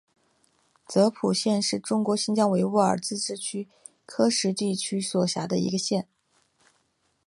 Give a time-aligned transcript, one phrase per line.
[0.87, 3.67] 泽普县是中国新疆维吾尔自治区
[4.07, 6.07] 喀什地区所辖的一个县。